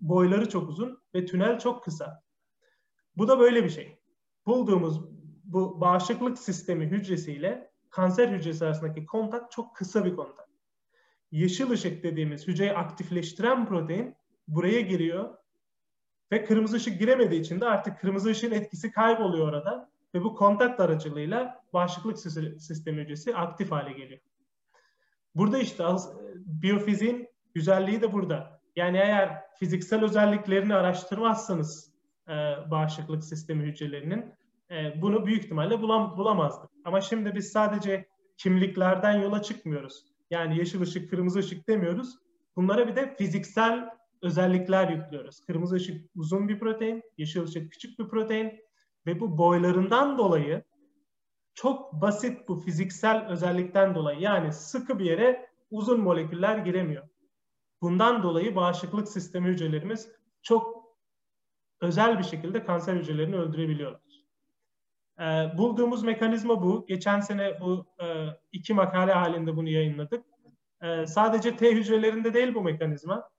boyları 0.00 0.48
çok 0.48 0.68
uzun 0.68 0.98
ve 1.14 1.26
tünel 1.26 1.58
çok 1.58 1.84
kısa. 1.84 2.22
Bu 3.16 3.28
da 3.28 3.38
böyle 3.38 3.64
bir 3.64 3.70
şey. 3.70 3.98
Bulduğumuz 4.46 5.00
bu 5.44 5.80
bağışıklık 5.80 6.38
sistemi 6.38 6.86
hücresiyle 6.86 7.70
kanser 7.90 8.28
hücresi 8.28 8.64
arasındaki 8.64 9.06
kontak 9.06 9.50
çok 9.50 9.76
kısa 9.76 10.04
bir 10.04 10.16
kontak. 10.16 10.48
Yeşil 11.30 11.70
ışık 11.70 12.02
dediğimiz 12.02 12.48
hücreyi 12.48 12.72
aktifleştiren 12.72 13.66
protein 13.66 14.14
buraya 14.48 14.80
giriyor 14.80 15.36
ve 16.32 16.44
kırmızı 16.44 16.76
ışık 16.76 16.98
giremediği 16.98 17.40
için 17.40 17.60
de 17.60 17.66
artık 17.66 18.00
kırmızı 18.00 18.30
ışığın 18.30 18.50
etkisi 18.50 18.90
kayboluyor 18.90 19.48
orada 19.48 19.90
ve 20.14 20.24
bu 20.24 20.34
kontak 20.34 20.80
aracılığıyla 20.80 21.64
bağışıklık 21.72 22.18
sistemi 22.58 23.02
hücresi 23.02 23.36
aktif 23.36 23.70
hale 23.70 23.92
geliyor. 23.92 24.20
Burada 25.34 25.58
işte 25.58 25.84
biyofiziğin 26.36 27.28
güzelliği 27.54 28.02
de 28.02 28.12
burada. 28.12 28.60
Yani 28.76 28.96
eğer 28.96 29.42
fiziksel 29.58 30.04
özelliklerini 30.04 30.74
araştırmazsanız 30.74 31.92
e, 32.28 32.32
bağışıklık 32.70 33.24
sistemi 33.24 33.64
hücrelerinin 33.64 34.34
e, 34.70 35.02
bunu 35.02 35.26
büyük 35.26 35.44
ihtimalle 35.44 35.82
bulam, 35.82 36.16
bulamazdık. 36.16 36.70
Ama 36.84 37.00
şimdi 37.00 37.34
biz 37.34 37.52
sadece 37.52 38.08
kimliklerden 38.36 39.22
yola 39.22 39.42
çıkmıyoruz. 39.42 40.04
Yani 40.30 40.58
yeşil 40.58 40.80
ışık, 40.80 41.10
kırmızı 41.10 41.38
ışık 41.38 41.68
demiyoruz. 41.68 42.18
Bunlara 42.56 42.88
bir 42.88 42.96
de 42.96 43.16
fiziksel 43.16 43.90
özellikler 44.22 44.88
yüklüyoruz. 44.88 45.40
Kırmızı 45.46 45.76
ışık 45.76 46.10
uzun 46.16 46.48
bir 46.48 46.58
protein, 46.58 47.02
yeşil 47.18 47.42
ışık 47.42 47.72
küçük 47.72 47.98
bir 47.98 48.08
protein 48.08 48.60
ve 49.06 49.20
bu 49.20 49.38
boylarından 49.38 50.18
dolayı 50.18 50.64
çok 51.54 51.92
basit 51.92 52.48
bu 52.48 52.56
fiziksel 52.56 53.26
özellikten 53.28 53.94
dolayı 53.94 54.20
yani 54.20 54.52
sıkı 54.52 54.98
bir 54.98 55.04
yere 55.04 55.50
uzun 55.70 56.00
moleküller 56.00 56.58
giremiyor. 56.58 57.08
Bundan 57.82 58.22
dolayı 58.22 58.56
bağışıklık 58.56 59.08
sistemi 59.08 59.48
hücrelerimiz 59.48 60.08
çok 60.42 60.86
özel 61.80 62.18
bir 62.18 62.24
şekilde 62.24 62.64
kanser 62.64 62.94
hücrelerini 62.94 63.36
öldürebiliyorlar. 63.36 64.00
E, 65.20 65.24
bulduğumuz 65.58 66.02
mekanizma 66.02 66.62
bu. 66.62 66.86
Geçen 66.86 67.20
sene 67.20 67.60
bu 67.60 67.86
e, 68.02 68.26
iki 68.52 68.74
makale 68.74 69.12
halinde 69.12 69.56
bunu 69.56 69.68
yayınladık. 69.68 70.24
E, 70.82 71.06
sadece 71.06 71.56
T 71.56 71.72
hücrelerinde 71.72 72.34
değil 72.34 72.54
bu 72.54 72.62
mekanizma. 72.62 73.30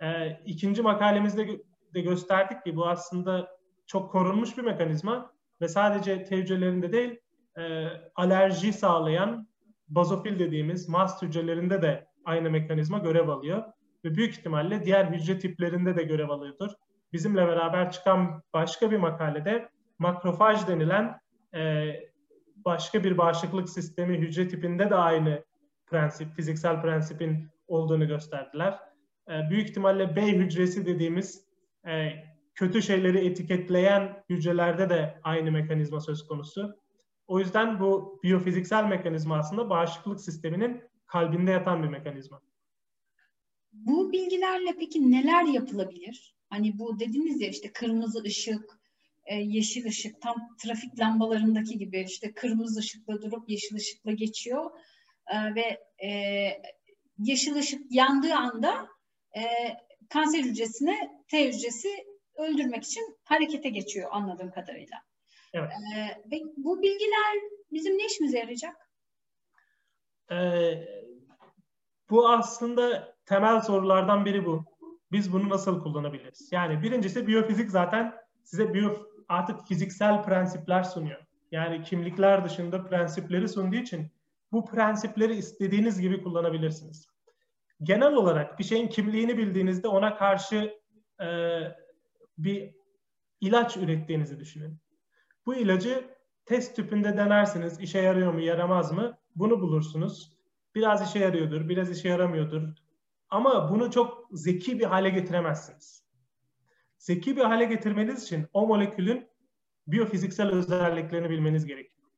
E, 0.00 0.38
ikinci 0.46 0.82
makalemizde 0.82 1.60
de 1.94 2.00
gösterdik 2.00 2.64
ki 2.64 2.76
bu 2.76 2.88
aslında 2.88 3.58
çok 3.86 4.12
korunmuş 4.12 4.58
bir 4.58 4.62
mekanizma 4.62 5.32
ve 5.60 5.68
sadece 5.68 6.24
T 6.24 6.36
hücrelerinde 6.36 6.92
değil 6.92 7.20
e, 7.58 7.86
alerji 8.14 8.72
sağlayan 8.72 9.48
bazofil 9.88 10.38
dediğimiz 10.38 10.88
mast 10.88 11.22
hücrelerinde 11.22 11.82
de 11.82 12.06
aynı 12.24 12.50
mekanizma 12.50 12.98
görev 12.98 13.28
alıyor 13.28 13.64
ve 14.04 14.14
büyük 14.14 14.32
ihtimalle 14.32 14.84
diğer 14.84 15.04
hücre 15.04 15.38
tiplerinde 15.38 15.96
de 15.96 16.02
görev 16.02 16.28
alıyordur. 16.28 16.70
Bizimle 17.12 17.46
beraber 17.46 17.92
çıkan 17.92 18.42
başka 18.52 18.90
bir 18.90 18.96
makalede 18.96 19.68
makrofaj 19.98 20.68
denilen 20.68 21.20
e, 21.54 21.92
başka 22.56 23.04
bir 23.04 23.18
bağışıklık 23.18 23.68
sistemi 23.68 24.18
hücre 24.18 24.48
tipinde 24.48 24.90
de 24.90 24.94
aynı 24.94 25.44
prensip, 25.86 26.34
fiziksel 26.34 26.82
prensipin 26.82 27.48
olduğunu 27.66 28.08
gösterdiler. 28.08 28.78
E, 29.28 29.50
büyük 29.50 29.68
ihtimalle 29.68 30.16
B 30.16 30.26
hücresi 30.26 30.86
dediğimiz 30.86 31.44
e, 31.86 32.08
kötü 32.54 32.82
şeyleri 32.82 33.26
etiketleyen 33.26 34.24
hücrelerde 34.30 34.90
de 34.90 35.20
aynı 35.22 35.52
mekanizma 35.52 36.00
söz 36.00 36.26
konusu. 36.26 36.80
O 37.26 37.38
yüzden 37.38 37.80
bu 37.80 38.20
biyofiziksel 38.22 38.84
mekanizma 38.84 39.38
aslında 39.38 39.70
bağışıklık 39.70 40.20
sisteminin 40.20 40.82
kalbinde 41.06 41.50
yatan 41.50 41.82
bir 41.82 41.88
mekanizma. 41.88 42.40
Bu 43.72 44.12
bilgilerle 44.12 44.74
peki 44.78 45.10
neler 45.10 45.44
yapılabilir? 45.44 46.34
Hani 46.48 46.78
bu 46.78 47.00
dediniz 47.00 47.40
ya 47.40 47.48
işte 47.48 47.72
kırmızı 47.72 48.22
ışık, 48.22 48.78
e, 49.24 49.36
yeşil 49.36 49.86
ışık 49.86 50.20
tam 50.20 50.36
trafik 50.62 51.00
lambalarındaki 51.00 51.78
gibi 51.78 52.04
işte 52.08 52.32
kırmızı 52.34 52.80
ışıkla 52.80 53.22
durup 53.22 53.48
yeşil 53.48 53.76
ışıkla 53.76 54.12
geçiyor 54.12 54.70
e, 55.26 55.54
ve 55.54 55.80
e, 56.06 56.10
yeşil 57.18 57.54
ışık 57.54 57.92
yandığı 57.92 58.34
anda 58.34 58.88
kanser 60.08 60.44
hücresini 60.44 61.10
T 61.28 61.48
hücresi 61.48 61.88
öldürmek 62.36 62.84
için 62.84 63.16
harekete 63.24 63.68
geçiyor 63.68 64.08
anladığım 64.12 64.50
kadarıyla. 64.50 64.98
Evet. 65.52 65.70
E, 65.96 66.00
ve 66.30 66.40
bu 66.56 66.82
bilgiler 66.82 67.36
bizim 67.72 67.98
ne 67.98 68.06
işimize 68.06 68.38
yarayacak? 68.38 68.76
Ee, 70.30 70.74
Bu 72.10 72.28
aslında 72.28 73.14
temel 73.26 73.60
sorulardan 73.60 74.24
biri 74.24 74.46
bu. 74.46 74.64
Biz 75.12 75.32
bunu 75.32 75.48
nasıl 75.48 75.82
kullanabiliriz? 75.82 76.48
Yani 76.52 76.82
birincisi 76.82 77.26
biyofizik 77.26 77.70
zaten 77.70 78.14
size 78.44 78.74
biyo, 78.74 79.06
artık 79.28 79.66
fiziksel 79.68 80.22
prensipler 80.22 80.82
sunuyor. 80.82 81.20
Yani 81.50 81.82
kimlikler 81.82 82.44
dışında 82.44 82.84
prensipleri 82.84 83.48
sunduğu 83.48 83.76
için 83.76 84.10
bu 84.52 84.64
prensipleri 84.64 85.34
istediğiniz 85.34 86.00
gibi 86.00 86.22
kullanabilirsiniz. 86.22 87.08
Genel 87.82 88.12
olarak 88.12 88.58
bir 88.58 88.64
şeyin 88.64 88.88
kimliğini 88.88 89.38
bildiğinizde 89.38 89.88
ona 89.88 90.16
karşı 90.16 90.74
e, 91.20 91.26
bir 92.38 92.74
ilaç 93.40 93.76
ürettiğinizi 93.76 94.40
düşünün. 94.40 94.78
Bu 95.46 95.54
ilacı 95.54 96.04
test 96.46 96.76
tüpünde 96.76 97.16
denersiniz. 97.16 97.80
İşe 97.80 97.98
yarıyor 97.98 98.32
mu, 98.32 98.40
yaramaz 98.40 98.92
mı? 98.92 99.18
Bunu 99.36 99.60
bulursunuz. 99.60 100.34
Biraz 100.74 101.08
işe 101.08 101.18
yarıyordur, 101.18 101.68
biraz 101.68 101.90
işe 101.90 102.08
yaramıyordur. 102.08 102.62
Ama 103.28 103.70
bunu 103.70 103.90
çok 103.90 104.28
zeki 104.32 104.78
bir 104.78 104.84
hale 104.84 105.08
getiremezsiniz. 105.10 106.04
Zeki 106.98 107.36
bir 107.36 107.42
hale 107.42 107.64
getirmeniz 107.64 108.22
için 108.22 108.46
o 108.52 108.66
molekülün 108.66 109.28
biyofiziksel 109.86 110.48
özelliklerini 110.50 111.30
bilmeniz 111.30 111.66
gerekiyor. 111.66 112.08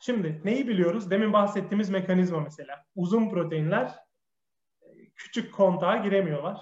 Şimdi 0.00 0.40
neyi 0.44 0.68
biliyoruz? 0.68 1.10
Demin 1.10 1.32
bahsettiğimiz 1.32 1.90
mekanizma 1.90 2.40
mesela. 2.40 2.86
Uzun 2.94 3.30
proteinler 3.30 3.94
küçük 5.14 5.54
kontağa 5.54 5.96
giremiyorlar. 5.96 6.60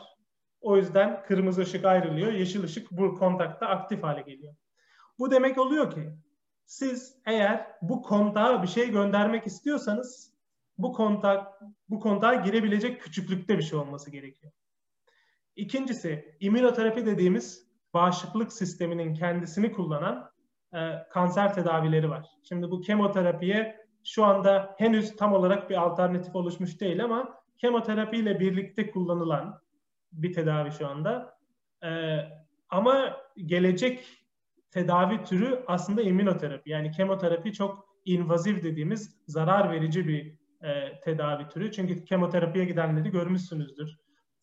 O 0.63 0.77
yüzden 0.77 1.23
kırmızı 1.23 1.61
ışık 1.61 1.85
ayrılıyor, 1.85 2.33
yeşil 2.33 2.65
ışık 2.65 2.91
bu 2.91 3.15
kontakta 3.15 3.67
aktif 3.67 4.03
hale 4.03 4.23
geliyor. 4.23 4.55
Bu 5.19 5.31
demek 5.31 5.59
oluyor 5.59 5.91
ki 5.91 6.13
siz 6.65 7.17
eğer 7.27 7.67
bu 7.83 8.03
kontağa 8.03 8.63
bir 8.63 8.69
şey 8.69 8.91
göndermek 8.91 9.47
istiyorsanız 9.47 10.33
bu 10.79 10.93
kontak 10.93 11.61
bu 11.89 12.01
kontağa 12.01 12.35
girebilecek 12.35 13.01
küçüklükte 13.01 13.59
bir 13.59 13.63
şey 13.63 13.79
olması 13.79 14.11
gerekiyor. 14.11 14.53
İkincisi 15.57 16.37
immünoterapi 16.41 17.07
dediğimiz 17.07 17.67
bağışıklık 17.95 18.53
sisteminin 18.53 19.15
kendisini 19.15 19.73
kullanan 19.73 20.31
e, 20.75 20.79
kanser 21.11 21.55
tedavileri 21.55 22.11
var. 22.11 22.27
Şimdi 22.49 22.71
bu 22.71 22.81
kemoterapiye 22.81 23.87
şu 24.05 24.25
anda 24.25 24.75
henüz 24.79 25.17
tam 25.17 25.33
olarak 25.33 25.71
bir 25.71 25.83
alternatif 25.83 26.37
oluşmuş 26.37 26.81
değil 26.81 27.05
ama 27.05 27.43
kemoterapi 27.59 28.17
ile 28.17 28.41
birlikte 28.41 28.91
kullanılan 28.91 29.61
bir 30.13 30.33
tedavi 30.33 30.73
şu 30.73 30.89
anda. 30.89 31.39
E, 31.85 32.19
ama 32.71 33.17
gelecek 33.37 34.23
tedavi 34.71 35.25
türü 35.25 35.65
aslında 35.67 36.03
immünoterapi. 36.03 36.71
Yani 36.71 36.91
kemoterapi 36.91 37.53
çok 37.53 37.89
invaziv 38.05 38.63
dediğimiz 38.63 39.17
zarar 39.27 39.71
verici 39.71 40.09
bir 40.09 40.39
e, 40.69 41.01
tedavi 41.01 41.49
türü. 41.49 41.73
Çünkü 41.73 42.05
kemoterapiye 42.05 42.65
gidenleri 42.65 43.11
görmüşsünüzdür. 43.11 43.97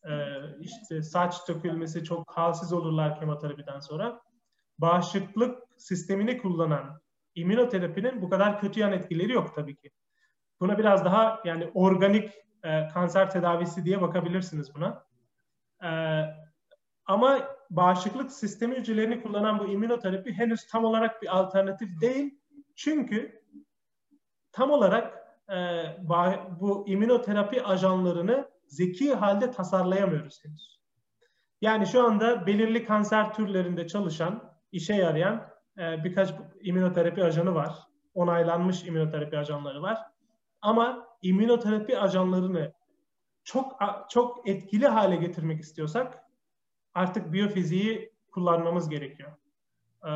E, 0.03 0.11
işte 0.59 1.01
saç 1.01 1.47
dökülmesi 1.47 2.03
çok 2.03 2.31
halsiz 2.31 2.73
olurlar 2.73 3.19
kemoterapiden 3.19 3.79
sonra. 3.79 4.21
Bağışıklık 4.77 5.63
sistemini 5.77 6.37
kullanan 6.37 7.01
immünoterapinin 7.35 8.21
bu 8.21 8.29
kadar 8.29 8.59
kötü 8.59 8.79
yan 8.79 8.93
etkileri 8.93 9.31
yok 9.31 9.55
tabii 9.55 9.75
ki. 9.75 9.91
Buna 10.59 10.77
biraz 10.77 11.05
daha 11.05 11.39
yani 11.45 11.71
organik 11.73 12.31
e, 12.63 12.87
kanser 12.87 13.31
tedavisi 13.31 13.85
diye 13.85 14.01
bakabilirsiniz 14.01 14.75
buna. 14.75 15.08
E, 15.83 15.89
ama 17.05 17.39
bağışıklık 17.69 18.31
sistemi 18.31 18.75
hücrelerini 18.75 19.21
kullanan 19.21 19.59
bu 19.59 19.67
immünoterapi 19.67 20.33
henüz 20.33 20.67
tam 20.67 20.85
olarak 20.85 21.21
bir 21.21 21.39
alternatif 21.39 22.01
değil. 22.01 22.39
Çünkü 22.75 23.41
tam 24.51 24.71
olarak 24.71 25.13
e, 25.51 25.85
bu 26.59 26.87
immünoterapi 26.87 27.63
ajanlarını 27.63 28.49
zeki 28.67 29.13
halde 29.13 29.51
tasarlayamıyoruz 29.51 30.45
henüz. 30.45 30.79
Yani 31.61 31.87
şu 31.87 32.03
anda 32.03 32.45
belirli 32.47 32.85
kanser 32.85 33.33
türlerinde 33.33 33.87
çalışan, 33.87 34.53
işe 34.71 34.93
yarayan 34.93 35.49
e, 35.77 36.03
birkaç 36.03 36.33
immünoterapi 36.61 37.23
ajanı 37.23 37.55
var. 37.55 37.73
Onaylanmış 38.13 38.83
immünoterapi 38.83 39.37
ajanları 39.37 39.81
var. 39.81 39.99
Ama 40.61 41.07
immünoterapi 41.21 41.99
ajanlarını 41.99 42.73
çok 43.49 43.79
çok 44.09 44.49
etkili 44.49 44.87
hale 44.87 45.15
getirmek 45.15 45.61
istiyorsak 45.61 46.23
artık 46.93 47.33
biyofiziği 47.33 48.13
kullanmamız 48.31 48.89
gerekiyor. 48.89 49.31
E, 50.05 50.11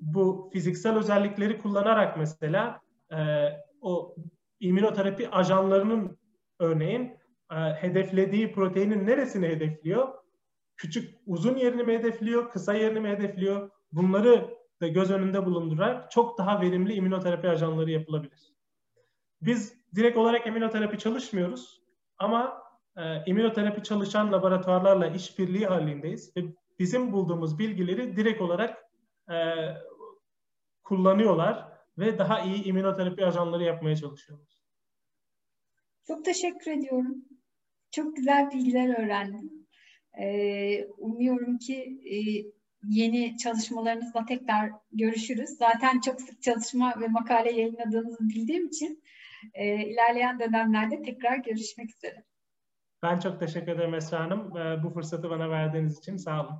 bu 0.00 0.50
fiziksel 0.52 0.96
özellikleri 0.96 1.58
kullanarak 1.58 2.16
mesela 2.16 2.80
e, 3.12 3.48
o 3.80 4.16
immünoterapi 4.60 5.28
ajanlarının 5.28 6.18
örneğin 6.58 7.02
e, 7.50 7.56
hedeflediği 7.56 8.52
proteinin 8.52 9.06
neresini 9.06 9.46
hedefliyor? 9.48 10.08
Küçük 10.76 11.14
uzun 11.26 11.56
yerini 11.56 11.82
mi 11.82 11.92
hedefliyor, 11.92 12.50
kısa 12.50 12.74
yerini 12.74 13.00
mi 13.00 13.08
hedefliyor? 13.08 13.70
Bunları 13.92 14.50
da 14.80 14.88
göz 14.88 15.10
önünde 15.10 15.46
bulundurarak 15.46 16.10
çok 16.10 16.38
daha 16.38 16.60
verimli 16.60 16.94
immünoterapi 16.94 17.48
ajanları 17.48 17.90
yapılabilir. 17.90 18.52
Biz 19.42 19.74
direkt 19.94 20.16
olarak 20.16 20.46
immünoterapi 20.46 20.98
çalışmıyoruz 20.98 21.82
ama 22.18 22.61
e, 22.96 23.24
immünoterapi 23.26 23.82
çalışan 23.82 24.32
laboratuvarlarla 24.32 25.06
işbirliği 25.06 25.66
halindeyiz 25.66 26.36
ve 26.36 26.40
bizim 26.78 27.12
bulduğumuz 27.12 27.58
bilgileri 27.58 28.16
direkt 28.16 28.40
olarak 28.40 28.84
e, 29.30 29.36
kullanıyorlar 30.84 31.72
ve 31.98 32.18
daha 32.18 32.40
iyi 32.40 32.64
immünoterapi 32.64 33.26
ajanları 33.26 33.64
yapmaya 33.64 33.96
çalışıyoruz. 33.96 34.62
Çok 36.06 36.24
teşekkür 36.24 36.70
ediyorum. 36.70 37.24
Çok 37.90 38.16
güzel 38.16 38.50
bilgiler 38.50 39.04
öğrendim. 39.04 39.66
Ee, 40.20 40.86
umuyorum 40.86 41.58
ki 41.58 42.00
e, 42.10 42.16
yeni 42.88 43.36
çalışmalarınızla 43.36 44.26
tekrar 44.26 44.70
görüşürüz. 44.92 45.50
Zaten 45.50 46.00
çok 46.00 46.20
sık 46.20 46.42
çalışma 46.42 47.00
ve 47.00 47.08
makale 47.08 47.52
yayınladığınızı 47.52 48.28
bildiğim 48.28 48.66
için 48.66 49.02
e, 49.54 49.86
ilerleyen 49.86 50.40
dönemlerde 50.40 51.02
tekrar 51.02 51.36
görüşmek 51.36 51.96
üzere. 51.96 52.24
Ben 53.02 53.18
çok 53.18 53.40
teşekkür 53.40 53.72
ederim 53.72 53.94
Esra 53.94 54.20
Hanım. 54.20 54.52
Bu 54.82 54.90
fırsatı 54.90 55.30
bana 55.30 55.50
verdiğiniz 55.50 55.98
için 55.98 56.16
sağ 56.16 56.40
olun. 56.40 56.56